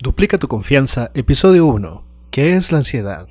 Duplica 0.00 0.38
tu 0.38 0.48
confianza, 0.48 1.12
episodio 1.14 1.66
1. 1.66 2.04
¿Qué 2.32 2.56
es 2.56 2.72
la 2.72 2.78
ansiedad? 2.78 3.28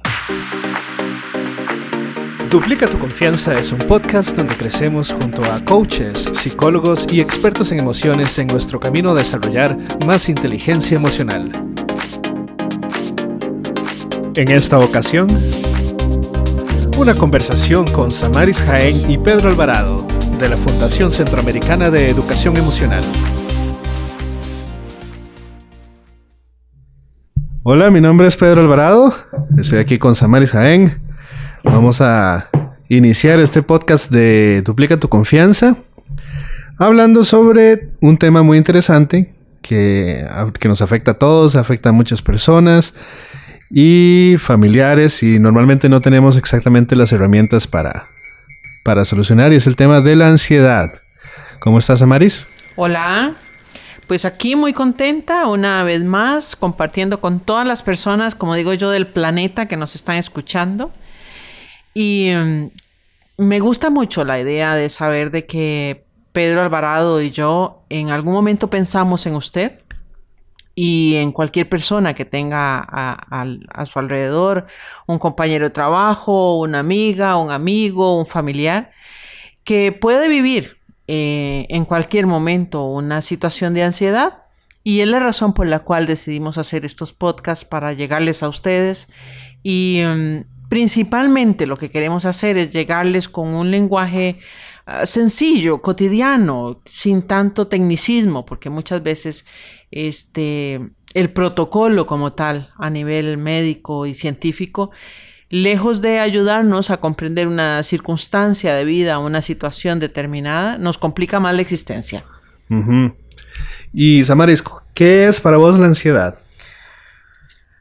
Duplica 2.50 2.88
tu 2.88 2.98
confianza 2.98 3.60
es 3.60 3.74
un 3.74 3.80
podcast 3.80 4.38
donde 4.38 4.56
crecemos 4.56 5.12
junto 5.12 5.44
a 5.44 5.60
coaches, 5.66 6.32
psicólogos 6.34 7.06
y 7.12 7.20
expertos 7.20 7.74
en 7.74 7.80
emociones 7.80 8.40
en 8.40 8.48
nuestro 8.48 8.80
camino 8.80 9.12
a 9.12 9.14
desarrollar 9.14 9.78
más 10.08 10.30
inteligencia 10.30 10.96
emocional. 10.96 11.52
En 14.38 14.50
esta 14.50 14.80
ocasión, 14.80 15.28
una 16.98 17.14
conversación 17.14 17.86
con 17.88 18.10
Samaris 18.10 18.62
Jaén 18.62 19.12
y 19.12 19.18
Pedro 19.18 19.50
Alvarado 19.50 20.08
de 20.40 20.48
la 20.48 20.56
Fundación 20.56 21.12
Centroamericana 21.12 21.90
de 21.90 22.08
Educación 22.08 22.56
Emocional. 22.56 23.04
Hola, 27.66 27.90
mi 27.92 28.02
nombre 28.02 28.28
es 28.28 28.36
Pedro 28.36 28.60
Alvarado. 28.60 29.16
Estoy 29.58 29.80
aquí 29.80 29.98
con 29.98 30.16
Samaris 30.16 30.52
Jaén. 30.52 31.02
Vamos 31.64 32.02
a 32.02 32.50
iniciar 32.90 33.40
este 33.40 33.64
podcast 33.64 34.12
de 34.12 34.62
Duplica 34.64 35.00
tu 35.00 35.08
confianza, 35.08 35.78
hablando 36.78 37.24
sobre 37.24 37.92
un 38.02 38.18
tema 38.18 38.44
muy 38.44 38.58
interesante 38.58 39.34
que, 39.62 40.28
que 40.60 40.68
nos 40.68 40.82
afecta 40.82 41.12
a 41.12 41.14
todos, 41.14 41.56
afecta 41.56 41.88
a 41.88 41.92
muchas 41.94 42.22
personas 42.22 42.96
y 43.72 44.36
familiares 44.40 45.24
y 45.24 45.40
normalmente 45.40 45.88
no 45.88 46.02
tenemos 46.02 46.36
exactamente 46.36 46.98
las 46.98 47.14
herramientas 47.14 47.66
para, 47.66 48.08
para 48.84 49.06
solucionar 49.06 49.54
y 49.54 49.56
es 49.56 49.68
el 49.68 49.78
tema 49.78 50.02
de 50.02 50.18
la 50.18 50.28
ansiedad. 50.28 51.02
¿Cómo 51.60 51.78
estás, 51.78 52.00
Samaris? 52.00 52.46
Hola, 52.76 53.38
pues 54.08 54.26
aquí 54.26 54.56
muy 54.56 54.74
contenta 54.74 55.48
una 55.48 55.84
vez 55.84 56.04
más 56.04 56.56
compartiendo 56.56 57.22
con 57.22 57.40
todas 57.40 57.68
las 57.68 57.84
personas, 57.84 58.36
como 58.36 58.56
digo 58.56 58.74
yo, 58.74 58.90
del 58.90 59.08
planeta 59.08 59.68
que 59.68 59.78
nos 59.78 59.96
están 59.96 60.18
escuchando. 60.18 60.92
Y 61.94 62.32
mm, 62.34 62.72
me 63.38 63.60
gusta 63.60 63.90
mucho 63.90 64.26
la 64.26 64.40
idea 64.40 64.76
de 64.76 64.90
saber 64.90 65.32
de 65.32 65.46
que 65.46 66.06
Pedro 66.32 66.62
Alvarado 66.62 67.22
y 67.22 67.32
yo 67.32 67.84
en 67.90 68.10
algún 68.10 68.34
momento 68.34 68.70
pensamos 68.70 69.26
en 69.26 69.36
usted 69.36 69.80
y 70.76 71.16
en 71.18 71.32
cualquier 71.32 71.70
persona 71.70 72.16
que 72.16 72.26
tenga 72.26 72.80
a, 72.80 73.86
su 73.86 74.00
alrededor 74.00 74.66
un 75.06 75.20
compañero 75.20 75.66
de 75.66 75.70
trabajo, 75.70 76.58
una 76.60 76.80
amiga, 76.80 77.38
un 77.38 77.52
amigo, 77.52 78.18
un 78.18 78.26
familiar, 78.26 78.92
que 79.64 79.92
puede 79.92 80.28
vivir 80.28 80.78
eh, 81.16 81.68
en 81.70 81.86
cualquier 81.86 82.26
momento 82.26 82.86
una 82.86 83.22
situación 83.22 83.76
de 83.76 83.84
ansiedad 83.84 84.46
y 84.84 85.02
es 85.02 85.08
la 85.08 85.20
razón 85.20 85.54
por 85.54 85.68
la 85.68 85.82
cual 85.82 86.08
decidimos 86.08 86.58
hacer 86.58 86.86
estos 86.86 87.14
podcasts 87.14 87.66
para 87.66 87.94
llegarles 87.94 88.42
a 88.42 88.50
ustedes. 88.50 89.10
Y 89.62 90.02
um, 90.04 90.44
principalmente 90.70 91.68
lo 91.68 91.78
que 91.78 91.90
queremos 91.90 92.26
hacer 92.26 92.58
es 92.58 92.74
llegarles 92.74 93.30
con 93.30 93.50
un 93.50 93.70
lenguaje 93.70 94.40
uh, 94.88 95.06
sencillo, 95.06 95.84
cotidiano, 95.84 96.82
sin 96.86 97.22
tanto 97.22 97.68
tecnicismo, 97.68 98.44
porque 98.44 98.72
muchas 98.72 99.04
veces 99.04 99.46
este, 99.92 100.82
el 101.14 101.30
protocolo 101.32 102.08
como 102.08 102.34
tal 102.34 102.74
a 102.76 102.90
nivel 102.90 103.38
médico 103.38 104.08
y 104.08 104.16
científico 104.16 104.90
lejos 105.54 106.02
de 106.02 106.20
ayudarnos 106.20 106.90
a 106.90 106.98
comprender 106.98 107.48
una 107.48 107.84
circunstancia 107.84 108.74
de 108.74 108.86
vida, 108.86 109.20
una 109.20 109.44
situación 109.44 110.00
determinada, 110.00 110.80
nos 110.80 110.98
complica 110.98 111.40
más 111.40 111.54
la 111.54 111.62
existencia. 111.62 112.26
Y 113.94 114.24
Samaris, 114.24 114.64
¿qué 114.96 115.28
es 115.28 115.40
para 115.40 115.58
vos 115.58 115.78
la 115.78 115.86
ansiedad? 115.86 116.40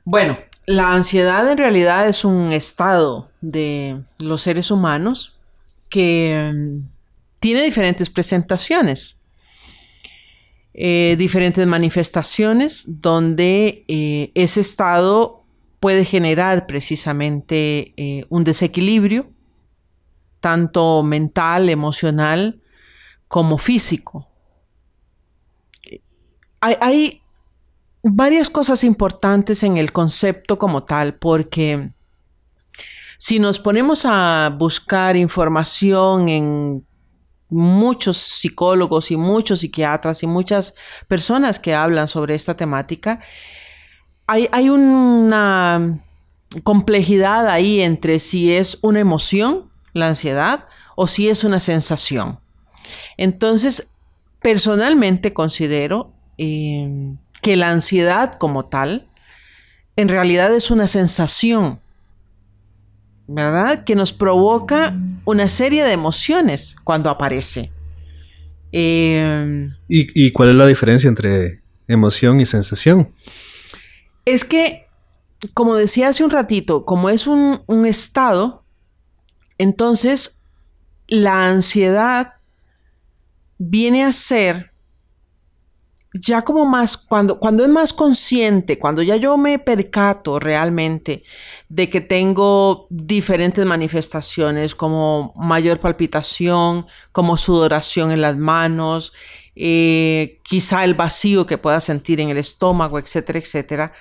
Bueno, 0.05 0.37
la 0.67 0.93
ansiedad 0.93 1.51
en 1.51 1.57
realidad 1.57 2.07
es 2.07 2.27
un 2.27 2.53
estado 2.53 3.31
de 3.41 4.03
los 4.19 4.43
seres 4.43 4.71
humanos 4.71 5.39
que 5.89 6.53
mm, 6.55 6.91
tiene 7.41 7.63
diferentes 7.63 8.11
presentaciones. 8.11 9.19
Eh, 10.75 11.17
diferentes 11.19 11.67
manifestaciones 11.67 12.85
donde 12.87 13.85
eh, 13.89 14.31
ese 14.35 14.61
estado 14.61 15.42
puede 15.83 16.05
generar 16.05 16.69
precisamente 16.69 17.93
eh, 17.97 18.25
un 18.29 18.45
desequilibrio, 18.45 19.33
tanto 20.39 21.03
mental, 21.03 21.69
emocional, 21.69 22.63
como 23.27 23.59
físico. 23.59 24.29
Hay, 26.61 26.77
hay, 26.81 27.23
varias 28.05 28.49
cosas 28.49 28.85
importantes 28.85 29.65
en 29.65 29.77
el 29.77 29.91
concepto 29.91 30.57
como 30.57 30.85
tal, 30.85 31.17
porque 31.17 31.91
si 33.19 33.41
nos 33.41 33.59
ponemos 33.59 34.05
a 34.05 34.55
buscar 34.57 35.17
información 35.17 36.29
en 36.29 36.87
muchos 37.49 38.19
psicólogos 38.19 39.11
y 39.11 39.17
muchos 39.17 39.59
psiquiatras 39.59 40.23
y 40.23 40.29
muchas 40.29 40.77
personas 41.09 41.59
que 41.59 41.75
hablan 41.75 42.07
sobre 42.07 42.37
esta 42.37 42.57
temática, 42.57 43.19
hay, 44.27 44.69
una 44.69 46.01
complejidad 46.63 47.49
ahí 47.49 47.81
entre 47.81 48.19
si 48.19 48.53
es 48.53 48.79
una 48.83 49.01
emoción, 49.01 49.71
la 49.93 50.09
ansiedad, 50.09 50.67
o 50.97 51.07
si 51.07 51.29
es 51.29 51.45
una 51.45 51.61
sensación. 51.61 52.39
Entonces, 53.17 53.95
personalmente 54.41 55.33
considero 55.33 56.13
em, 56.39 57.19
que 57.41 57.57
la 57.57 57.71
ansiedad 57.71 58.33
como 58.33 58.67
tal, 58.67 59.09
en 59.97 60.09
realidad 60.09 60.55
es 60.55 60.71
una 60.71 60.87
sensación, 60.87 61.81
¿verdad? 63.27 63.85
Que 63.85 63.95
nos 63.95 64.13
provoca 64.13 64.97
una 65.25 65.49
serie 65.49 65.85
de 65.85 65.93
emociones 65.93 66.77
cuando 66.85 67.11
aparece. 67.11 67.71
Em, 68.73 69.75
¿Y, 69.89 70.27
¿Y, 70.27 70.33
cuál 70.33 70.51
es 70.51 70.55
la 70.55 70.67
diferencia 70.67 71.09
entre 71.09 71.61
emoción 71.89 72.41
y 72.41 72.47
sensación? 72.47 73.13
Es 74.25 74.45
que, 74.45 74.87
como 75.55 75.75
decía 75.75 76.09
hace 76.09 76.25
un 76.25 76.31
ratito, 76.31 76.85
como 76.85 77.11
es 77.11 77.27
un, 77.27 77.63
estado, 77.87 78.65
entonces 79.59 80.43
la 81.09 81.49
ansiedad 81.49 82.35
viene 83.59 84.05
a 84.05 84.13
ser 84.13 84.73
ya 86.15 86.43
como 86.43 86.67
más, 86.67 86.99
cuando, 86.99 87.41
cuando 87.41 87.65
es 87.65 87.71
más 87.71 87.93
consciente, 87.95 88.79
cuando 88.79 89.03
ya 89.03 89.17
yo 89.17 89.39
me 89.39 89.59
percato 89.59 90.39
realmente 90.39 91.23
de 91.71 91.89
que 91.89 92.03
tengo 92.03 92.87
diferentes 92.91 93.65
manifestaciones 93.65 94.75
como 94.75 95.33
mayor 95.37 95.81
palpitación, 95.81 96.87
como 97.13 97.39
sudoración 97.39 98.13
en 98.13 98.21
las 98.21 98.37
manos, 98.37 99.15
eh, 99.55 100.41
quizá 100.45 100.85
el 100.85 100.95
vacío 100.95 101.47
que 101.47 101.59
pueda 101.59 101.81
sentir 101.81 102.21
en 102.21 102.31
el 102.31 102.39
estómago, 102.39 102.99
etcétera, 102.99 103.39
etcétera, 103.39 103.93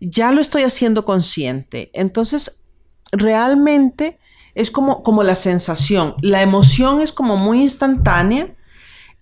ya 0.00 0.32
lo 0.32 0.40
estoy 0.40 0.62
haciendo 0.62 1.04
consciente. 1.04 1.90
Entonces, 1.94 2.64
realmente 3.12 4.18
es 4.54 4.70
como, 4.70 5.02
como 5.02 5.22
la 5.22 5.36
sensación. 5.36 6.14
La 6.22 6.42
emoción 6.42 7.00
es 7.00 7.12
como 7.12 7.36
muy 7.36 7.60
instantánea, 7.62 8.54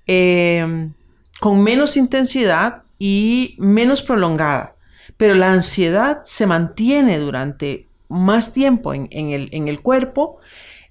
em, 0.06 0.92
con 1.40 1.62
menos 1.62 1.96
intensidad 1.96 2.84
y 2.98 3.56
menos 3.58 4.00
prolongada. 4.02 4.76
Pero 5.16 5.34
la 5.34 5.52
ansiedad 5.52 6.22
se 6.24 6.46
mantiene 6.46 7.18
durante 7.18 7.88
más 8.08 8.54
tiempo 8.54 8.94
en, 8.94 9.08
el, 9.10 9.48
en 9.52 9.68
el, 9.68 9.80
cuerpo 9.80 10.38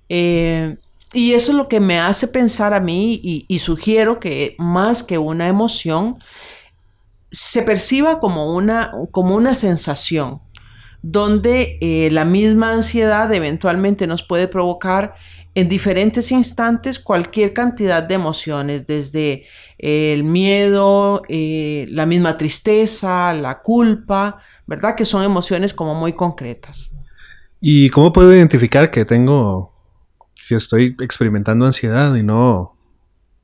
eh, 0.09 0.77
y 1.13 1.33
eso 1.33 1.51
es 1.51 1.57
lo 1.57 1.67
que 1.67 1.79
me 1.79 1.99
hace 1.99 2.27
pensar 2.27 2.73
a 2.73 2.79
mí 2.79 3.19
y, 3.23 3.59
sugiero 3.59 4.19
que 4.19 4.55
más 4.57 5.03
que 5.03 5.17
una 5.17 5.47
emoción, 5.47 6.17
se 7.31 7.61
perciba 7.61 8.19
como 8.19 8.55
una, 8.55 8.91
como 9.11 9.35
una 9.35 9.53
sensación, 9.53 10.41
donde 11.01 11.77
eh, 11.81 12.09
la 12.11 12.25
misma 12.25 12.73
ansiedad 12.73 13.31
eventualmente 13.33 14.07
nos 14.07 14.23
puede 14.23 14.47
provocar 14.47 15.15
en 15.55 15.69
diferentes 15.69 16.31
instantes 16.31 16.99
cualquier 16.99 17.53
cantidad 17.53 18.01
de 18.01 18.15
emociones, 18.15 18.87
desde 18.87 19.45
el 19.77 20.23
miedo, 20.23 21.21
eh, 21.29 21.85
la 21.89 22.07
misma 22.07 22.37
tristeza, 22.37 23.33
la 23.33 23.61
culpa, 23.61 24.39
¿verdad? 24.65 24.95
Que 24.95 25.05
son 25.05 25.23
emociones 25.23 25.73
como 25.73 25.93
muy 25.93 26.13
concretas. 26.13 26.91
¿Y 27.59 27.89
cómo 27.89 28.11
puedo 28.11 28.33
identificar 28.33 28.89
que 28.89 29.05
tengo 29.05 29.72
si 30.43 30.55
estoy 30.55 30.95
experimentando 30.99 31.65
ansiedad 31.65 32.13
y 32.15 32.23
no 32.23 32.75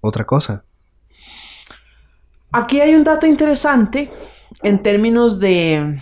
otra 0.02 0.26
cosa. 0.26 0.66
Aquí 2.52 2.82
hay 2.82 2.94
un 2.94 3.06
dato 3.06 3.26
interesante 3.26 4.12
en 4.64 4.82
términos 4.82 5.40
de 5.40 5.98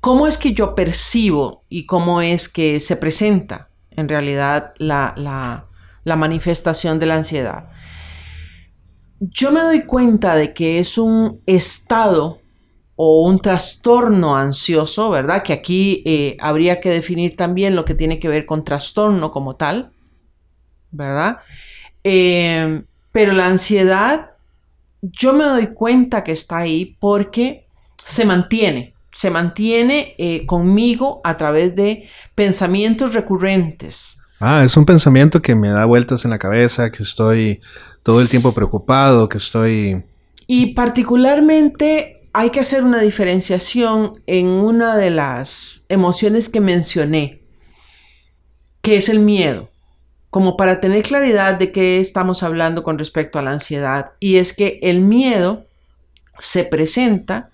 cómo 0.00 0.26
es 0.26 0.36
que 0.36 0.52
yo 0.52 0.74
percibo 0.74 1.64
y 1.70 1.86
cómo 1.86 2.20
es 2.20 2.50
que 2.50 2.78
se 2.78 2.96
presenta 2.96 3.70
en 3.90 4.10
realidad 4.10 4.74
la, 4.76 5.14
la 5.16 6.16
manifestación 6.16 6.98
de 6.98 7.06
la 7.06 7.16
ansiedad. 7.16 7.70
Yo 9.20 9.50
me 9.50 9.62
doy 9.62 9.86
cuenta 9.86 10.36
de 10.36 10.52
que 10.52 10.78
es 10.78 10.98
un 10.98 11.40
estado 11.46 12.38
o 13.00 13.22
un 13.22 13.38
trastorno 13.38 14.36
ansioso, 14.36 15.08
¿verdad? 15.08 15.44
Que 15.44 15.52
aquí 15.52 16.02
eh, 16.04 16.36
habría 16.40 16.80
que 16.80 16.90
definir 16.90 17.36
también 17.36 17.76
lo 17.76 17.84
que 17.84 17.94
tiene 17.94 18.18
que 18.18 18.28
ver 18.28 18.44
con 18.44 18.64
trastorno 18.64 19.30
como 19.30 19.54
tal, 19.54 19.92
¿verdad? 20.90 21.36
Eh, 22.02 22.82
pero 23.12 23.34
la 23.34 23.46
ansiedad, 23.46 24.30
yo 25.00 25.32
me 25.32 25.44
doy 25.44 25.68
cuenta 25.68 26.24
que 26.24 26.32
está 26.32 26.56
ahí 26.56 26.96
porque 26.98 27.68
se 28.04 28.24
mantiene, 28.24 28.94
se 29.12 29.30
mantiene 29.30 30.16
eh, 30.18 30.44
conmigo 30.44 31.20
a 31.22 31.36
través 31.36 31.76
de 31.76 32.08
pensamientos 32.34 33.14
recurrentes. 33.14 34.18
Ah, 34.40 34.64
es 34.64 34.76
un 34.76 34.84
pensamiento 34.84 35.40
que 35.40 35.54
me 35.54 35.68
da 35.68 35.84
vueltas 35.84 36.24
en 36.24 36.32
la 36.32 36.38
cabeza, 36.40 36.90
que 36.90 37.04
estoy 37.04 37.60
todo 38.02 38.20
el 38.20 38.28
tiempo 38.28 38.52
preocupado, 38.52 39.28
que 39.28 39.38
estoy... 39.38 40.02
Y 40.48 40.74
particularmente 40.74 42.17
hay 42.38 42.50
que 42.50 42.60
hacer 42.60 42.84
una 42.84 43.00
diferenciación 43.00 44.22
en 44.28 44.46
una 44.46 44.96
de 44.96 45.10
las 45.10 45.84
emociones 45.88 46.48
que 46.48 46.60
mencioné, 46.60 47.42
que 48.80 48.94
es 48.94 49.08
el 49.08 49.18
miedo 49.18 49.72
como 50.30 50.56
para 50.56 50.78
tener 50.78 51.02
claridad 51.02 51.54
de 51.54 51.72
qué 51.72 51.98
estamos 51.98 52.44
hablando 52.44 52.84
con 52.84 52.96
respecto 52.96 53.40
a 53.40 53.42
la 53.42 53.50
ansiedad. 53.50 54.12
Y 54.20 54.36
es 54.36 54.52
que 54.52 54.78
el 54.84 55.00
miedo 55.00 55.66
se 56.38 56.62
presenta 56.62 57.50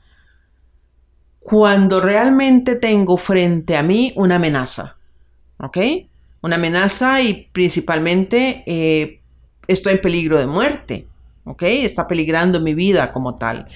cuando 1.38 2.02
realmente 2.02 2.74
tengo 2.74 3.16
frente 3.16 3.78
a 3.78 3.82
mí 3.82 4.12
una 4.16 4.36
amenaza. 4.36 4.98
¿Ok? 5.60 5.78
Una 6.42 6.56
amenaza 6.56 7.22
y 7.22 7.48
principalmente 7.52 8.62
eh, 8.66 9.22
estoy 9.66 9.94
en 9.94 10.00
peligro 10.02 10.38
de 10.38 10.46
muerte. 10.46 11.08
¿Ok? 11.44 11.62
Está 11.62 12.08
peligrando 12.08 12.60
mi 12.60 12.74
vida 12.74 13.12
como 13.12 13.34
tal. 13.36 13.66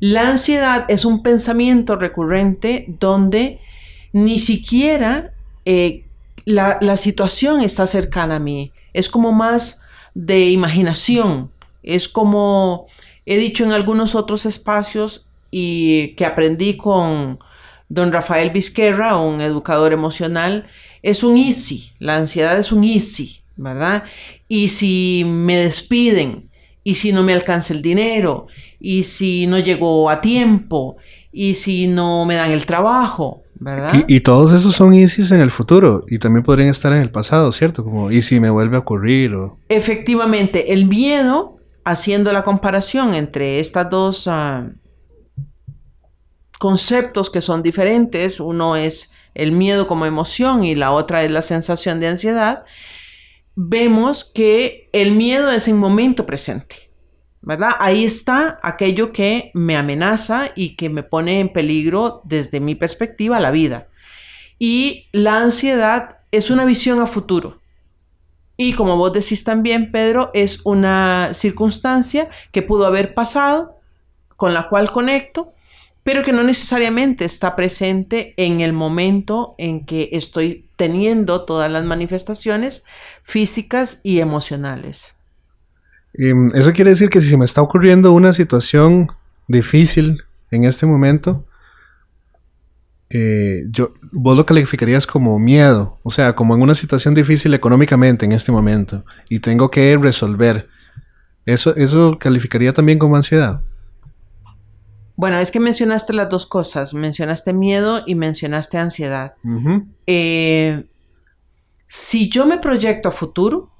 La 0.00 0.28
ansiedad 0.28 0.84
es 0.88 1.04
un 1.04 1.22
pensamiento 1.22 1.96
recurrente 1.96 2.86
donde 2.98 3.60
ni 4.12 4.38
siquiera 4.38 5.32
eh, 5.64 6.04
la, 6.44 6.96
situación 6.96 7.60
está 7.60 7.86
cercana 7.86 8.36
a 8.36 8.40
mí. 8.40 8.72
Es 8.92 9.08
como 9.08 9.32
más 9.32 9.80
de 10.14 10.50
imaginación. 10.50 11.50
Es 11.82 12.08
como 12.08 12.86
he 13.26 13.36
dicho 13.36 13.64
en 13.64 13.72
algunos 13.72 14.14
otros 14.14 14.46
espacios 14.46 15.26
y 15.50 16.14
que 16.14 16.26
aprendí 16.26 16.76
con 16.76 17.38
don 17.88 18.12
Rafael 18.12 18.50
Vizquerra, 18.50 19.18
un 19.18 19.40
educador 19.40 19.92
emocional, 19.92 20.66
es 21.02 21.22
un 21.22 21.36
easy. 21.36 21.92
La 21.98 22.16
ansiedad 22.16 22.58
es 22.58 22.72
un 22.72 22.84
easy, 22.84 23.40
¿verdad? 23.56 24.04
Y 24.48 24.68
si 24.68 25.24
me 25.26 25.56
despiden, 25.56 26.50
y 26.84 26.94
si 26.94 27.12
no 27.12 27.22
me 27.22 27.32
alcanza 27.32 27.74
el 27.74 27.82
dinero, 27.82 28.46
y 28.78 29.04
si 29.04 29.46
no 29.46 29.58
llego 29.58 30.10
a 30.10 30.20
tiempo, 30.20 30.96
y 31.30 31.54
si 31.54 31.86
no 31.86 32.24
me 32.24 32.34
dan 32.34 32.50
el 32.50 32.66
trabajo, 32.66 33.42
y, 34.08 34.20
todos 34.20 34.52
esos 34.52 34.74
son 34.74 34.94
ISIS 34.94 35.30
en 35.30 35.40
el 35.40 35.50
futuro 35.50 36.04
y 36.08 36.18
también 36.18 36.42
podrían 36.42 36.68
estar 36.68 36.92
en 36.92 37.00
el 37.00 37.10
pasado, 37.10 37.52
¿cierto? 37.52 37.84
Como, 37.84 38.10
¿y 38.10 38.22
si 38.22 38.40
me 38.40 38.50
vuelve 38.50 38.76
a 38.76 38.80
ocurrir? 38.80 39.34
O... 39.34 39.58
Efectivamente, 39.68 40.72
el 40.72 40.86
miedo, 40.86 41.58
haciendo 41.84 42.32
la 42.32 42.42
comparación 42.42 43.14
entre 43.14 43.60
estas 43.60 43.88
dos 43.88 44.26
ah, 44.26 44.68
conceptos 46.58 47.30
que 47.30 47.40
son 47.40 47.62
diferentes, 47.62 48.40
uno 48.40 48.74
es 48.76 49.12
el 49.34 49.52
miedo 49.52 49.86
como 49.86 50.06
emoción 50.06 50.64
y 50.64 50.74
la 50.74 50.90
otra 50.90 51.22
es 51.22 51.30
la 51.30 51.42
sensación 51.42 52.00
de 52.00 52.08
ansiedad, 52.08 52.64
vemos 53.54 54.24
que 54.24 54.88
el 54.92 55.12
miedo 55.12 55.50
es 55.50 55.68
en 55.68 55.78
momento 55.78 56.26
presente. 56.26 56.92
¿verdad? 57.42 57.72
Ahí 57.80 58.04
está 58.04 58.60
aquello 58.62 59.12
que 59.12 59.50
me 59.52 59.76
amenaza 59.76 60.52
y 60.54 60.76
que 60.76 60.88
me 60.88 61.02
pone 61.02 61.40
en 61.40 61.52
peligro 61.52 62.22
desde 62.24 62.60
mi 62.60 62.76
perspectiva 62.76 63.40
la 63.40 63.50
vida. 63.50 63.88
Y 64.58 65.08
la 65.12 65.38
ansiedad 65.38 66.20
es 66.30 66.50
una 66.50 66.64
visión 66.64 67.00
a 67.00 67.06
futuro. 67.06 67.60
Y 68.56 68.74
como 68.74 68.96
vos 68.96 69.12
decís 69.12 69.42
también, 69.42 69.90
Pedro, 69.90 70.30
es 70.34 70.60
una 70.64 71.30
circunstancia 71.34 72.28
que 72.52 72.62
pudo 72.62 72.86
haber 72.86 73.12
pasado, 73.12 73.80
con 74.36 74.54
la 74.54 74.68
cual 74.68 74.92
conecto, 74.92 75.52
pero 76.04 76.22
que 76.22 76.32
no 76.32 76.44
necesariamente 76.44 77.24
está 77.24 77.56
presente 77.56 78.34
en 78.36 78.60
el 78.60 78.72
momento 78.72 79.54
en 79.58 79.84
que 79.84 80.10
estoy 80.12 80.68
teniendo 80.82 81.44
todas 81.44 81.70
las 81.70 81.84
manifestaciones 81.84 82.86
físicas 83.22 84.00
y 84.02 84.18
emocionales. 84.18 85.14
Em, 86.12 86.48
eso 86.54 86.72
quiere 86.72 86.90
decir 86.90 87.08
que 87.08 87.20
si 87.20 87.28
se 87.28 87.36
me 87.36 87.44
está 87.44 87.62
ocurriendo 87.62 88.10
una 88.10 88.32
situación 88.32 89.12
difícil 89.46 90.24
en 90.50 90.64
este 90.64 90.84
momento, 90.84 91.46
eh, 93.10 93.62
yo, 93.70 93.94
vos 94.10 94.36
lo 94.36 94.44
calificarías 94.44 95.06
como 95.06 95.38
miedo, 95.38 96.00
o 96.02 96.10
sea, 96.10 96.34
como 96.34 96.56
en 96.56 96.62
una 96.62 96.74
situación 96.74 97.14
difícil 97.14 97.54
económicamente 97.54 98.24
en 98.24 98.32
este 98.32 98.50
momento 98.50 99.04
y 99.28 99.38
tengo 99.38 99.70
que 99.70 99.96
resolver. 99.96 100.68
¿Eso, 101.46 101.76
eso 101.76 102.18
calificaría 102.18 102.72
también 102.72 102.98
como 102.98 103.14
ansiedad? 103.14 103.60
Bueno, 105.16 105.38
es 105.38 105.50
que 105.50 105.60
mencionaste 105.60 106.12
las 106.12 106.28
dos 106.28 106.46
cosas, 106.46 106.94
mencionaste 106.94 107.52
miedo 107.52 108.02
y 108.06 108.14
mencionaste 108.14 108.78
ansiedad. 108.78 109.34
Eh, 110.06 110.84
si 111.86 112.28
yo 112.30 112.46
me 112.46 112.58
proyecto 112.58 113.10
a 113.10 113.12
futuro, 113.12 113.70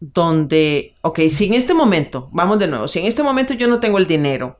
donde, 0.00 0.94
ok, 1.02 1.20
si 1.28 1.46
en 1.46 1.54
este 1.54 1.74
momento, 1.74 2.28
vamos 2.32 2.58
de 2.58 2.68
nuevo, 2.68 2.88
si 2.88 3.00
en 3.00 3.06
este 3.06 3.22
momento 3.22 3.54
yo 3.54 3.68
no 3.68 3.80
tengo 3.80 3.98
el 3.98 4.06
dinero 4.06 4.58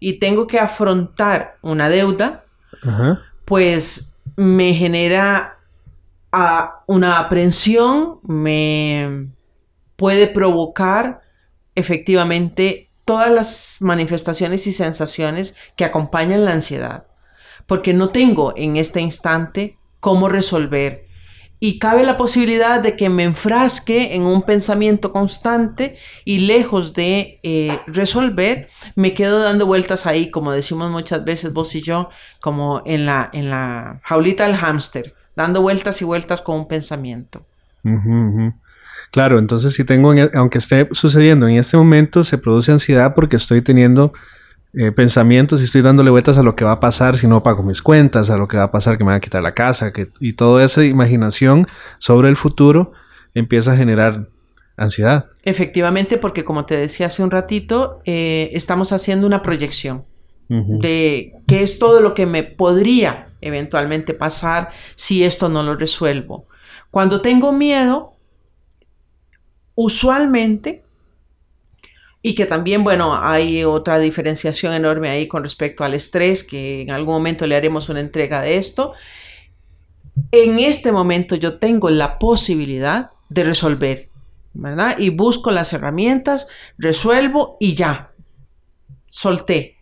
y 0.00 0.18
tengo 0.18 0.46
que 0.46 0.58
afrontar 0.58 1.58
una 1.62 1.88
deuda, 1.88 2.44
pues 3.44 4.12
me 4.34 4.74
genera 4.74 5.58
ah, 6.32 6.82
una 6.86 7.18
aprensión, 7.18 8.18
me 8.22 9.28
puede 9.96 10.26
provocar 10.26 11.20
efectivamente 11.74 12.90
todas 13.12 13.30
las 13.30 13.76
manifestaciones 13.80 14.66
y 14.66 14.72
sensaciones 14.72 15.54
que 15.76 15.84
acompañan 15.84 16.46
la 16.46 16.52
ansiedad, 16.52 17.04
porque 17.66 17.92
no 17.92 18.08
tengo 18.08 18.54
en 18.56 18.78
este 18.78 19.02
instante 19.02 19.76
cómo 20.00 20.30
resolver 20.30 21.04
y 21.60 21.78
cabe 21.78 22.04
la 22.04 22.16
posibilidad 22.16 22.80
de 22.80 22.96
que 22.96 23.10
me 23.10 23.24
enfrasque 23.24 24.14
en 24.14 24.22
un 24.22 24.40
pensamiento 24.40 25.12
constante 25.12 25.96
y 26.24 26.38
lejos 26.38 26.94
de 26.94 27.38
eh, 27.42 27.78
resolver, 27.86 28.68
me 28.96 29.12
quedo 29.12 29.40
dando 29.40 29.66
vueltas 29.66 30.06
ahí, 30.06 30.30
como 30.30 30.52
decimos 30.52 30.90
muchas 30.90 31.22
veces 31.22 31.52
vos 31.52 31.74
y 31.74 31.82
yo, 31.82 32.08
como 32.40 32.80
en 32.86 33.04
la, 33.04 33.28
en 33.34 33.50
la 33.50 34.00
jaulita 34.04 34.46
del 34.46 34.56
hámster, 34.56 35.14
dando 35.36 35.60
vueltas 35.60 36.00
y 36.00 36.06
vueltas 36.06 36.40
con 36.40 36.60
un 36.60 36.66
pensamiento. 36.66 37.44
Claro, 39.12 39.38
entonces 39.38 39.74
si 39.74 39.84
tengo, 39.84 40.14
e, 40.14 40.30
aunque 40.34 40.58
esté 40.58 40.88
sucediendo 40.92 41.46
en 41.46 41.56
este 41.56 41.76
momento, 41.76 42.24
se 42.24 42.38
produce 42.38 42.72
ansiedad 42.72 43.14
porque 43.14 43.36
estoy 43.36 43.60
teniendo 43.60 44.14
eh, 44.72 44.90
pensamientos 44.90 45.60
y 45.60 45.64
estoy 45.64 45.82
dándole 45.82 46.10
vueltas 46.10 46.38
a 46.38 46.42
lo 46.42 46.56
que 46.56 46.64
va 46.64 46.72
a 46.72 46.80
pasar 46.80 47.18
si 47.18 47.26
no 47.26 47.42
pago 47.42 47.62
mis 47.62 47.82
cuentas, 47.82 48.30
a 48.30 48.38
lo 48.38 48.48
que 48.48 48.56
va 48.56 48.64
a 48.64 48.70
pasar 48.70 48.96
que 48.96 49.04
me 49.04 49.08
van 49.08 49.18
a 49.18 49.20
quitar 49.20 49.42
la 49.42 49.52
casa, 49.52 49.92
que, 49.92 50.08
y 50.18 50.32
toda 50.32 50.64
esa 50.64 50.82
imaginación 50.82 51.66
sobre 51.98 52.30
el 52.30 52.36
futuro 52.36 52.92
empieza 53.34 53.72
a 53.72 53.76
generar 53.76 54.30
ansiedad. 54.78 55.26
Efectivamente, 55.42 56.16
porque 56.16 56.42
como 56.42 56.64
te 56.64 56.78
decía 56.78 57.08
hace 57.08 57.22
un 57.22 57.30
ratito, 57.30 58.00
eh, 58.06 58.48
estamos 58.54 58.92
haciendo 58.92 59.26
una 59.26 59.42
proyección 59.42 60.04
de 60.48 61.32
qué 61.46 61.62
es 61.62 61.78
todo 61.78 62.00
lo 62.00 62.12
que 62.12 62.26
me 62.26 62.42
podría 62.42 63.28
eventualmente 63.40 64.12
pasar 64.12 64.68
si 64.96 65.24
esto 65.24 65.48
no 65.48 65.62
lo 65.62 65.76
resuelvo. 65.76 66.46
Cuando 66.90 67.22
tengo 67.22 67.52
miedo, 67.52 68.12
usualmente 69.74 70.82
y 72.22 72.34
que 72.36 72.46
también, 72.46 72.84
bueno, 72.84 73.16
hay 73.20 73.64
otra 73.64 73.98
diferenciación 73.98 74.72
enorme 74.72 75.08
ahí 75.08 75.26
con 75.26 75.42
respecto 75.42 75.82
al 75.82 75.94
estrés, 75.94 76.44
que 76.44 76.82
en 76.82 76.92
algún 76.92 77.14
momento 77.14 77.46
le 77.46 77.56
haremos 77.56 77.88
una 77.88 78.00
entrega 78.00 78.40
de 78.40 78.58
esto. 78.58 78.92
En 80.30 80.60
este 80.60 80.92
momento 80.92 81.34
yo 81.34 81.58
tengo 81.58 81.90
la 81.90 82.20
posibilidad 82.20 83.10
de 83.28 83.42
resolver, 83.42 84.08
¿verdad? 84.54 84.98
Y 84.98 85.10
busco 85.10 85.50
las 85.50 85.72
herramientas, 85.72 86.46
resuelvo 86.78 87.56
y 87.58 87.74
ya, 87.74 88.12
solté. 89.08 89.78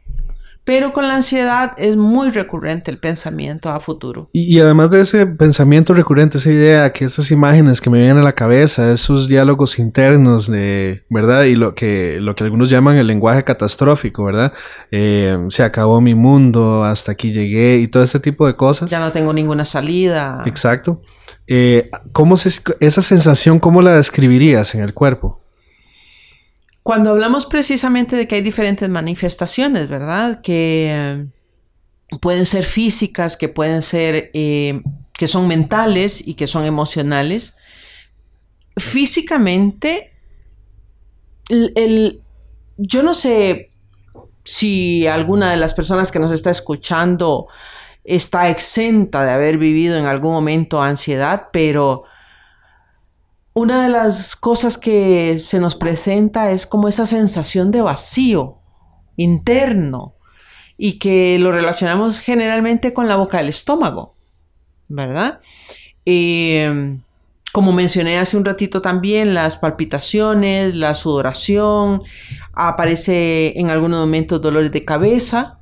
Pero 0.70 0.92
con 0.92 1.08
la 1.08 1.16
ansiedad 1.16 1.72
es 1.78 1.96
muy 1.96 2.30
recurrente 2.30 2.92
el 2.92 2.98
pensamiento 2.98 3.70
a 3.70 3.80
futuro. 3.80 4.30
Y, 4.32 4.60
además 4.60 4.92
de 4.92 5.00
ese 5.00 5.26
pensamiento 5.26 5.94
recurrente, 5.94 6.38
esa 6.38 6.52
idea, 6.52 6.92
que 6.92 7.06
esas 7.06 7.32
imágenes 7.32 7.80
que 7.80 7.90
me 7.90 7.98
vienen 7.98 8.18
a 8.18 8.22
la 8.22 8.36
cabeza, 8.36 8.92
esos 8.92 9.26
diálogos 9.26 9.80
internos 9.80 10.48
de, 10.48 11.02
¿verdad? 11.10 11.42
Y 11.42 11.56
lo 11.56 11.74
que, 11.74 12.18
lo 12.20 12.36
que 12.36 12.44
algunos 12.44 12.70
llaman 12.70 12.98
el 12.98 13.08
lenguaje 13.08 13.42
catastrófico, 13.42 14.22
¿verdad? 14.22 14.52
Eh, 14.92 15.36
se 15.48 15.64
acabó 15.64 16.00
mi 16.00 16.14
mundo, 16.14 16.84
hasta 16.84 17.10
aquí 17.10 17.32
llegué 17.32 17.78
y 17.78 17.88
todo 17.88 18.04
este 18.04 18.20
tipo 18.20 18.46
de 18.46 18.54
cosas. 18.54 18.88
Ya 18.88 19.00
no 19.00 19.10
tengo 19.10 19.32
ninguna 19.32 19.64
salida. 19.64 20.40
Exacto. 20.46 21.02
Eh, 21.48 21.90
¿cómo 22.12 22.36
esa 22.36 23.02
sensación, 23.02 23.58
cómo 23.58 23.82
la 23.82 23.96
describirías 23.96 24.72
en 24.76 24.84
el 24.84 24.94
cuerpo? 24.94 25.39
Cuando 26.82 27.10
hablamos 27.10 27.46
precisamente 27.46 28.16
de 28.16 28.26
que 28.26 28.36
hay 28.36 28.40
diferentes 28.40 28.88
manifestaciones, 28.88 29.88
¿verdad? 29.88 30.40
Que 30.40 30.88
eh, 30.90 31.26
pueden 32.20 32.46
ser 32.46 32.64
físicas, 32.64 33.36
que 33.36 33.48
pueden 33.48 33.82
ser, 33.82 34.30
eh, 34.32 34.82
que 35.12 35.28
son 35.28 35.46
mentales 35.46 36.26
y 36.26 36.34
que 36.34 36.46
son 36.46 36.64
emocionales. 36.64 37.54
Físicamente, 38.76 40.12
el, 41.48 42.22
yo 42.78 43.02
no 43.02 43.12
sé 43.12 43.70
si 44.44 45.06
alguna 45.06 45.50
de 45.50 45.58
las 45.58 45.74
personas 45.74 46.10
que 46.10 46.18
nos 46.18 46.32
está 46.32 46.50
escuchando 46.50 47.46
está 48.04 48.48
exenta 48.48 49.24
de 49.24 49.30
haber 49.30 49.58
vivido 49.58 49.98
en 49.98 50.06
algún 50.06 50.32
momento 50.32 50.82
ansiedad, 50.82 51.48
pero 51.52 52.04
una 53.60 53.82
de 53.82 53.90
las 53.90 54.36
cosas 54.36 54.78
que 54.78 55.38
se 55.38 55.60
nos 55.60 55.76
presenta 55.76 56.50
es 56.50 56.66
como 56.66 56.88
esa 56.88 57.04
sensación 57.04 57.70
de 57.70 57.82
vacío 57.82 58.56
interno 59.16 60.14
y 60.78 60.98
que 60.98 61.38
lo 61.38 61.52
relacionamos 61.52 62.20
generalmente 62.20 62.94
con 62.94 63.06
la 63.06 63.16
boca 63.16 63.36
del 63.36 63.50
estómago, 63.50 64.16
¿verdad? 64.88 65.40
Em, 66.06 67.02
como 67.52 67.72
mencioné 67.72 68.18
hace 68.18 68.38
un 68.38 68.46
ratito 68.46 68.80
también, 68.80 69.34
las 69.34 69.58
palpitaciones, 69.58 70.74
la 70.74 70.94
sudoración, 70.94 72.02
aparece 72.54 73.58
en 73.60 73.68
algunos 73.68 74.00
momentos 74.00 74.40
dolores 74.40 74.72
de 74.72 74.86
cabeza 74.86 75.58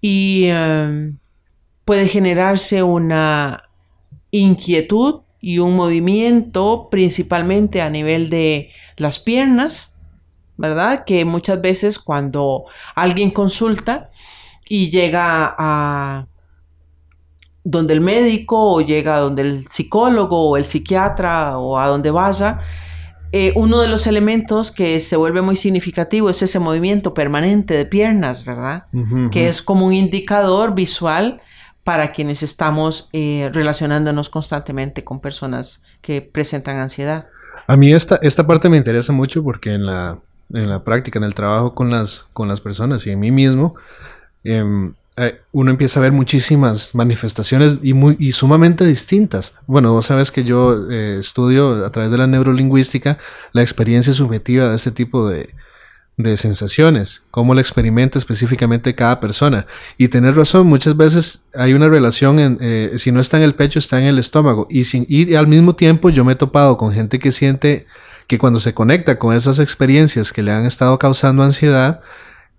y 0.00 0.46
em, 0.46 1.16
puede 1.84 2.08
generarse 2.08 2.82
una 2.82 3.70
inquietud 4.32 5.20
y 5.40 5.58
un 5.58 5.76
movimiento 5.76 6.88
principalmente 6.90 7.80
a 7.80 7.90
nivel 7.90 8.28
de 8.28 8.70
las 8.96 9.18
piernas, 9.18 9.96
¿verdad? 10.56 11.04
Que 11.04 11.24
muchas 11.24 11.60
veces 11.60 11.98
cuando 11.98 12.64
alguien 12.94 13.30
consulta 13.30 14.10
y 14.68 14.90
llega 14.90 15.54
a 15.56 16.26
donde 17.64 17.94
el 17.94 18.00
médico 18.00 18.72
o 18.72 18.80
llega 18.80 19.16
a 19.16 19.20
donde 19.20 19.42
el 19.42 19.68
psicólogo 19.68 20.48
o 20.48 20.56
el 20.56 20.64
psiquiatra 20.64 21.58
o 21.58 21.78
a 21.78 21.86
donde 21.86 22.10
vaya, 22.10 22.60
eh, 23.30 23.52
uno 23.56 23.80
de 23.80 23.88
los 23.88 24.06
elementos 24.06 24.72
que 24.72 25.00
se 25.00 25.16
vuelve 25.16 25.42
muy 25.42 25.54
significativo 25.54 26.30
es 26.30 26.42
ese 26.42 26.58
movimiento 26.58 27.12
permanente 27.12 27.74
de 27.74 27.84
piernas, 27.84 28.44
¿verdad? 28.44 28.84
Que 29.30 29.48
es 29.48 29.60
como 29.60 29.86
un 29.86 29.92
indicador 29.92 30.74
visual 30.74 31.42
para 31.88 32.12
quienes 32.12 32.42
estamos 32.42 33.08
eh, 33.14 33.48
relacionándonos 33.50 34.28
constantemente 34.28 35.04
con 35.04 35.20
personas 35.20 35.84
que 36.02 36.20
presentan 36.20 36.76
ansiedad. 36.76 37.28
A 37.66 37.78
mí 37.78 37.94
esta, 37.94 38.16
esta 38.16 38.46
parte 38.46 38.68
me 38.68 38.76
interesa 38.76 39.14
mucho 39.14 39.42
porque 39.42 39.72
en 39.72 39.86
la, 39.86 40.18
en 40.52 40.68
la 40.68 40.84
práctica, 40.84 41.18
en 41.18 41.24
el 41.24 41.32
trabajo 41.32 41.74
con 41.74 41.90
las, 41.90 42.26
con 42.34 42.46
las 42.46 42.60
personas 42.60 43.06
y 43.06 43.10
en 43.12 43.20
mí 43.20 43.30
mismo, 43.30 43.74
em, 44.44 44.92
eh, 45.16 45.40
uno 45.52 45.70
empieza 45.70 45.98
a 45.98 46.02
ver 46.02 46.12
muchísimas 46.12 46.94
manifestaciones 46.94 47.78
y, 47.82 47.94
muy, 47.94 48.16
y 48.18 48.32
sumamente 48.32 48.84
distintas. 48.84 49.54
Bueno, 49.66 49.94
vos 49.94 50.04
sabes 50.04 50.30
que 50.30 50.44
yo 50.44 50.90
eh, 50.90 51.16
estudio 51.18 51.86
a 51.86 51.90
través 51.90 52.12
de 52.12 52.18
la 52.18 52.26
neurolingüística 52.26 53.16
la 53.52 53.62
experiencia 53.62 54.12
subjetiva 54.12 54.68
de 54.68 54.76
este 54.76 54.90
tipo 54.90 55.26
de, 55.26 55.54
de 56.18 56.36
sensaciones, 56.36 57.22
cómo 57.30 57.54
la 57.54 57.60
experimenta 57.60 58.18
específicamente 58.18 58.96
cada 58.96 59.20
persona. 59.20 59.66
Y 59.96 60.08
tener 60.08 60.34
razón, 60.36 60.66
muchas 60.66 60.96
veces 60.96 61.46
hay 61.54 61.74
una 61.74 61.88
relación, 61.88 62.40
en, 62.40 62.58
eh, 62.60 62.94
si 62.98 63.12
no 63.12 63.20
está 63.20 63.36
en 63.36 63.44
el 63.44 63.54
pecho, 63.54 63.78
está 63.78 63.98
en 64.00 64.06
el 64.06 64.18
estómago. 64.18 64.66
Y, 64.68 64.84
sin, 64.84 65.06
al 65.36 65.46
mismo 65.46 65.76
tiempo 65.76 66.10
yo 66.10 66.24
me 66.24 66.32
he 66.32 66.36
topado 66.36 66.76
con 66.76 66.92
gente 66.92 67.20
que 67.20 67.30
siente 67.30 67.86
que 68.26 68.36
cuando 68.36 68.58
se 68.58 68.74
conecta 68.74 69.18
con 69.18 69.34
esas 69.34 69.60
experiencias 69.60 70.32
que 70.32 70.42
le 70.42 70.50
han 70.50 70.66
estado 70.66 70.98
causando 70.98 71.44
ansiedad, 71.44 72.00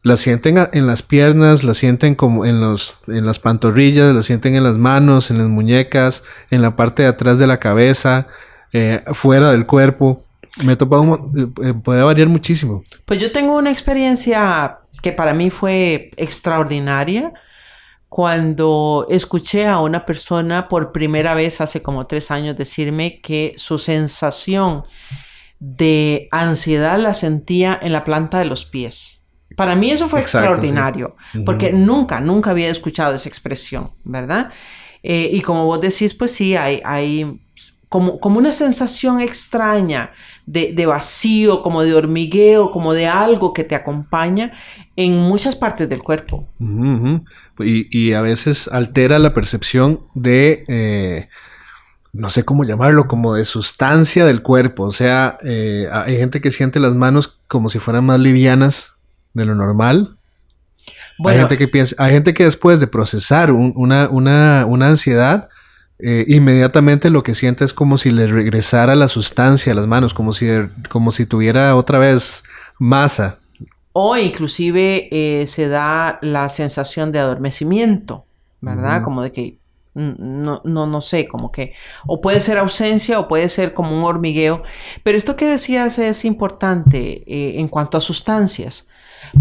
la 0.04 0.16
sienten 0.16 0.58
en 0.72 0.88
las 0.88 1.04
piernas, 1.04 1.66
la 1.66 1.74
sienten 1.74 2.16
como 2.16 2.46
en, 2.46 2.62
los, 2.62 3.02
en 3.08 3.26
las 3.26 3.40
pantorrillas, 3.40 4.16
la 4.16 4.22
sienten 4.22 4.56
en 4.56 4.64
las 4.64 4.78
manos, 4.78 5.32
en 5.32 5.38
las 5.38 5.50
muñecas, 5.50 6.24
en 6.50 6.62
la 6.62 6.78
parte 6.78 7.04
de 7.04 7.10
atrás 7.10 7.38
de 7.40 7.48
la 7.48 7.60
cabeza, 7.60 8.28
eh, 8.72 9.04
fuera 9.14 9.52
del 9.52 9.66
cuerpo. 9.66 10.24
Me 10.64 10.74
he 10.74 10.76
topado, 10.76 11.32
eh, 11.64 11.74
puede 11.74 12.04
variar 12.04 12.28
muchísimo. 12.28 12.84
Pues 13.06 13.20
yo 13.20 13.32
tengo 13.32 13.56
una 13.56 13.72
experiencia 13.72 14.80
que 15.02 15.12
para 15.12 15.34
mí 15.34 15.50
fue 15.50 16.12
extraordinaria 16.18 17.34
cuando 18.10 19.06
escuché 19.10 19.68
a 19.68 19.80
una 19.80 20.04
persona 20.06 20.68
por 20.68 20.92
primera 20.92 21.36
vez 21.36 21.62
hace 21.62 21.82
como 21.82 22.08
tres 22.08 22.32
años 22.32 22.58
decirme 22.58 23.22
que 23.22 23.54
su 23.58 23.78
sensación 23.78 24.84
de 25.60 26.28
ansiedad 26.32 27.00
la 27.00 27.14
sentía 27.14 27.78
en 27.82 27.94
la 27.94 28.04
planta 28.04 28.40
de 28.40 28.46
los 28.46 28.66
pies. 28.66 29.28
Para 29.56 29.76
mí 29.76 29.92
eso 29.92 30.08
fue 30.08 30.22
extraordinario, 30.22 31.16
porque 31.46 31.72
nunca, 31.72 32.20
nunca 32.20 32.52
había 32.52 32.70
escuchado 32.70 33.16
esa 33.16 33.30
expresión, 33.30 33.92
¿verdad? 34.04 34.52
Eh, 35.04 35.30
y 35.32 35.42
como 35.42 35.66
vos 35.66 35.82
decís, 35.82 36.14
pues 36.14 36.32
sí, 36.32 36.56
hay, 36.56 36.82
hay 36.84 37.42
como, 37.90 38.20
una 38.22 38.52
sensación 38.52 39.20
extraña 39.20 40.12
de, 40.46 40.86
vacío, 40.86 41.64
como 41.64 41.84
de 41.84 41.96
hormigueo, 41.96 42.70
como 42.72 42.94
de 42.94 43.08
algo 43.08 43.52
que 43.52 43.64
te 43.64 43.76
acompaña 43.76 44.54
en 44.96 45.18
muchas 45.18 45.56
partes 45.56 45.90
del 45.90 46.04
cuerpo. 46.04 46.48
y, 47.60 48.14
a 48.14 48.22
veces 48.22 48.68
altera 48.68 49.18
la 49.18 49.34
percepción 49.34 50.02
de, 50.14 50.66
eh, 50.68 51.30
no 52.14 52.30
sé 52.30 52.46
cómo 52.46 52.64
llamarlo, 52.64 53.08
como 53.08 53.34
de 53.34 53.44
sustancia 53.44 54.24
del 54.24 54.44
cuerpo. 54.44 54.84
O 54.84 54.92
sea, 54.92 55.38
eh, 55.44 55.88
hay 55.92 56.18
gente 56.18 56.42
que 56.42 56.52
siente 56.52 56.80
las 56.80 56.94
manos 56.94 57.40
como 57.48 57.70
si 57.70 57.80
fueran 57.80 58.06
más 58.06 58.20
livianas 58.20 58.94
de 59.34 59.46
lo 59.46 59.56
normal. 59.56 60.16
hay 61.26 61.38
gente 61.40 61.58
que 61.58 61.68
piensa, 61.68 61.96
hay 61.98 62.12
gente 62.12 62.36
que 62.36 62.44
después 62.44 62.80
de 62.80 62.86
procesar 62.86 63.52
una, 63.52 64.10
una, 64.10 64.66
una 64.68 64.88
ansiedad, 64.90 65.50
eh, 66.02 66.24
inmediatamente 66.30 67.10
lo 67.10 67.24
que 67.24 67.36
siente 67.36 67.66
es 67.66 67.74
como 67.74 67.98
si 67.98 68.12
le 68.12 68.26
regresara 68.28 68.96
la 68.96 69.10
sustancia 69.10 69.74
a 69.74 69.76
las 69.76 69.86
manos, 69.86 70.14
como 70.14 70.32
si, 70.32 70.48
como 70.88 71.12
si 71.12 71.26
tuviera 71.26 71.76
otra 71.76 72.00
vez 72.00 72.44
masa. 72.78 73.40
O 73.92 74.16
inclusive 74.16 75.10
eh, 75.12 75.46
se 75.46 75.68
da 75.68 76.18
la 76.22 76.48
sensación 76.48 77.12
de 77.12 77.20
adormecimiento, 77.20 78.26
¿verdad? 78.62 79.04
Como 79.04 79.24
de 79.24 79.34
que 79.34 79.60
mm, 79.94 80.40
no, 80.40 80.62
no, 80.64 80.88
no 80.88 81.02
sé, 81.02 81.28
como 81.28 81.52
que 81.52 81.74
o 82.08 82.22
puede 82.22 82.40
ser 82.40 82.58
ausencia 82.60 83.20
o 83.20 83.28
puede 83.28 83.50
ser 83.50 83.74
como 83.74 83.98
un 83.98 84.06
hormigueo. 84.06 84.64
Pero 85.04 85.18
esto 85.18 85.36
que 85.36 85.48
decías 85.48 86.00
es 86.00 86.24
importante 86.24 87.24
eh, 87.28 87.60
en 87.60 87.68
cuanto 87.68 87.98
a 87.98 88.02
sustancias, 88.02 88.88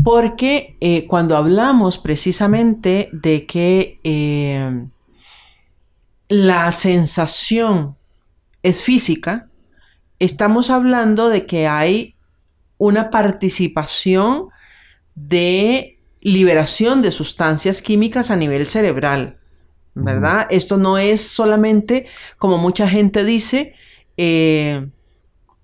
porque 0.02 1.06
cuando 1.08 1.36
hablamos 1.36 1.98
precisamente 1.98 3.10
de 3.12 3.46
que 3.46 4.00
la 6.28 6.70
sensación 6.72 7.96
es 8.62 8.82
física, 8.82 9.48
estamos 10.18 10.70
hablando 10.70 11.28
de 11.28 11.46
que 11.46 11.66
hay 11.68 12.16
una 12.76 13.10
participación 13.10 14.48
de 15.14 15.98
liberación 16.20 17.02
de 17.02 17.12
sustancias 17.12 17.82
químicas 17.82 18.30
a 18.30 18.36
nivel 18.36 18.66
cerebral, 18.66 19.38
¿verdad? 19.94 20.46
Esto 20.50 20.76
no 20.76 20.98
es 20.98 21.20
solamente, 21.20 22.06
como 22.38 22.58
mucha 22.58 22.88
gente 22.88 23.24
dice, 23.24 23.74
eh, 24.16 24.88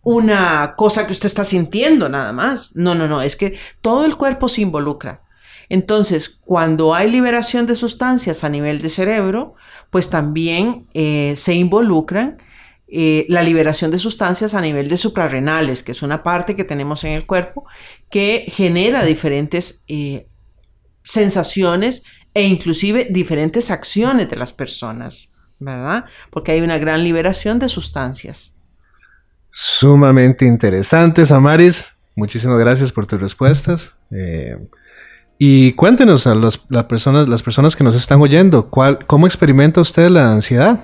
una 0.03 0.75
cosa 0.77 1.07
que 1.07 1.13
usted 1.13 1.27
está 1.27 1.45
sintiendo 1.45 2.09
nada 2.09 2.33
más. 2.33 2.77
No, 2.77 2.95
no, 2.95 3.09
no, 3.09 3.23
es 3.23 3.37
que 3.37 3.59
todo 3.81 4.05
el 4.05 4.17
cuerpo 4.17 4.49
se 4.49 4.61
involucra. 4.61 5.24
Entonces, 5.69 6.29
cuando 6.29 6.95
hay 6.95 7.11
liberación 7.11 7.67
de 7.67 7.75
sustancias 7.75 8.45
a 8.45 8.49
nivel 8.49 8.81
de 8.81 8.89
cerebro, 8.89 9.55
pues 9.91 10.11
también 10.11 10.87
eh, 10.95 11.35
se 11.37 11.55
involucran 11.55 12.39
eh, 12.87 13.27
la 13.29 13.43
liberación 13.43 13.91
de 13.91 13.99
sustancias 13.99 14.55
a 14.55 14.61
nivel 14.61 14.89
de 14.89 14.97
suprarrenales, 14.97 15.83
que 15.83 15.93
es 15.93 16.03
una 16.03 16.23
parte 16.23 16.55
que 16.55 16.65
tenemos 16.65 17.03
en 17.05 17.13
el 17.13 17.27
cuerpo 17.27 17.65
que 18.11 18.45
genera 18.49 19.05
diferentes 19.05 19.85
eh, 19.89 20.29
sensaciones 21.03 22.03
e 22.35 22.43
inclusive 22.47 23.09
diferentes 23.11 23.71
acciones 23.71 24.29
de 24.29 24.37
las 24.37 24.53
personas, 24.53 25.35
¿verdad? 25.59 26.05
Porque 26.31 26.53
hay 26.53 26.61
una 26.61 26.79
gran 26.79 27.03
liberación 27.03 27.59
de 27.59 27.69
sustancias. 27.69 28.59
Sumamente 29.51 30.45
interesante, 30.45 31.25
Samaris. 31.25 31.97
Muchísimas 32.17 32.59
gracias 32.59 32.93
por 32.93 33.07
tus 33.07 33.21
respuestas. 33.21 33.97
Y 35.39 35.73
cuéntenos 35.73 36.27
a 36.27 36.35
las, 36.35 36.59
personas, 36.87 37.29
las 37.29 37.43
personas 37.43 37.75
que 37.75 37.85
nos 37.85 37.97
están 37.97 38.21
oyendo, 38.21 38.67
¿cuál, 38.67 39.05
¿cómo 39.07 39.27
experimenta 39.27 39.81
usted 39.81 40.09
la 40.09 40.33
ansiedad? 40.33 40.81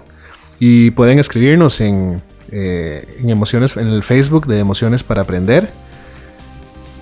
Y 0.59 0.90
pueden 0.90 1.19
escribirnos 1.19 1.80
eh, 1.80 2.21
en, 2.50 3.30
emociones, 3.30 3.76
en 3.76 3.88
el 3.88 4.02
Facebook 4.02 4.47
de 4.47 4.59
Emociones 4.59 5.02
para 5.02 5.23
Aprender. 5.23 5.71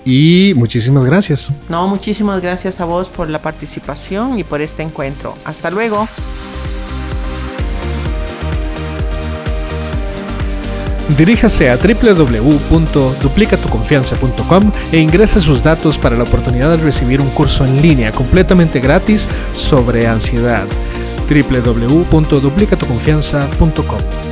Y 0.05 0.53
muchísimas 0.55 1.03
gracias. 1.05 1.49
No, 1.67 1.87
muchísimas 1.87 2.41
gracias 2.41 2.79
a 2.79 2.85
vos 2.85 3.09
por 3.09 3.29
la 3.29 3.39
participación 3.39 4.39
y 4.39 4.43
por 4.43 4.61
este 4.61 4.83
encuentro. 4.83 5.35
Hasta 5.43 5.69
luego. 5.71 6.07
Diríjase 11.17 11.69
a 11.69 11.77
www.duplicatuconfianza.com 11.77 14.71
e 14.91 14.99
ingrese 14.99 15.39
sus 15.39 15.63
datos 15.63 15.97
para 15.97 16.15
la 16.15 16.23
oportunidad 16.23 16.71
de 16.71 16.77
recibir 16.83 17.19
un 17.21 17.29
curso 17.29 17.65
en 17.65 17.81
línea 17.81 18.11
completamente 18.11 18.79
gratis 18.79 19.27
sobre 19.53 20.07
ansiedad. 20.07 20.67
www.duplicatuconfianza.com 21.29 24.28